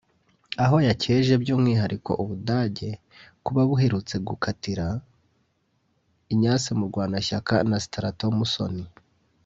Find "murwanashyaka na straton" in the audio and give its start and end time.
6.79-8.33